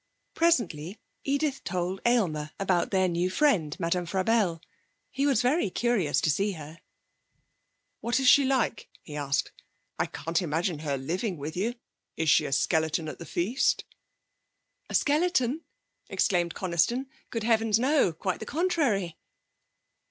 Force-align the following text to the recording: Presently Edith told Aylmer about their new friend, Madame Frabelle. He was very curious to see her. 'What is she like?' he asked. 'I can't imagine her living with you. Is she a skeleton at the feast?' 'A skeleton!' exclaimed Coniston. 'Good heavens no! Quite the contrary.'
Presently 0.33 0.97
Edith 1.23 1.63
told 1.63 2.01
Aylmer 2.07 2.49
about 2.59 2.89
their 2.89 3.07
new 3.07 3.29
friend, 3.29 3.79
Madame 3.79 4.07
Frabelle. 4.07 4.59
He 5.11 5.27
was 5.27 5.43
very 5.43 5.69
curious 5.69 6.19
to 6.21 6.31
see 6.31 6.53
her. 6.53 6.81
'What 7.99 8.19
is 8.19 8.27
she 8.27 8.43
like?' 8.43 8.89
he 9.03 9.15
asked. 9.15 9.51
'I 9.99 10.07
can't 10.07 10.41
imagine 10.41 10.79
her 10.79 10.97
living 10.97 11.37
with 11.37 11.55
you. 11.55 11.75
Is 12.17 12.31
she 12.31 12.45
a 12.45 12.51
skeleton 12.51 13.07
at 13.07 13.19
the 13.19 13.27
feast?' 13.27 13.83
'A 14.89 14.95
skeleton!' 14.95 15.61
exclaimed 16.09 16.55
Coniston. 16.55 17.07
'Good 17.29 17.43
heavens 17.43 17.77
no! 17.77 18.11
Quite 18.11 18.39
the 18.39 18.47
contrary.' 18.47 19.19